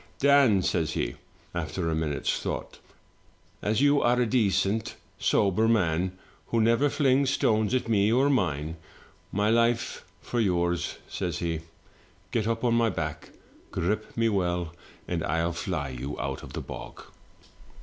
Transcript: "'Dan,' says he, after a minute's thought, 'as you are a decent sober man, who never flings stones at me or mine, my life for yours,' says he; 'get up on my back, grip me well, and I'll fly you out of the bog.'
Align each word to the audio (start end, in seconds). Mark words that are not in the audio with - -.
"'Dan,' 0.19 0.63
says 0.63 0.93
he, 0.93 1.13
after 1.53 1.87
a 1.87 1.93
minute's 1.93 2.39
thought, 2.39 2.79
'as 3.61 3.81
you 3.81 4.01
are 4.01 4.19
a 4.19 4.25
decent 4.25 4.95
sober 5.19 5.67
man, 5.67 6.17
who 6.47 6.59
never 6.59 6.89
flings 6.89 7.29
stones 7.29 7.75
at 7.75 7.87
me 7.87 8.11
or 8.11 8.27
mine, 8.27 8.77
my 9.31 9.51
life 9.51 10.03
for 10.19 10.39
yours,' 10.39 10.97
says 11.07 11.37
he; 11.37 11.59
'get 12.31 12.47
up 12.47 12.63
on 12.63 12.73
my 12.73 12.89
back, 12.89 13.29
grip 13.69 14.17
me 14.17 14.27
well, 14.27 14.73
and 15.07 15.23
I'll 15.23 15.53
fly 15.53 15.89
you 15.89 16.19
out 16.19 16.41
of 16.41 16.53
the 16.53 16.61
bog.' 16.61 17.03